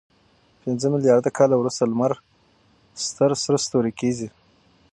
پنځه 0.61 0.87
میلیارد 0.93 1.25
کاله 1.37 1.55
وروسته 1.57 1.83
لمر 1.91 2.11
ستر 3.05 3.29
سره 3.43 3.57
ستوری 3.65 3.91
کېږي. 3.99 4.27